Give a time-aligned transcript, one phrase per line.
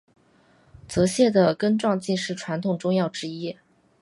[0.87, 3.55] 泽泻的根状茎是传统中药之一。